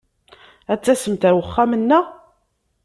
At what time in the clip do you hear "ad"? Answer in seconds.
0.71-0.81